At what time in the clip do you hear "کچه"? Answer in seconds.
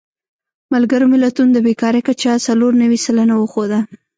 2.07-2.31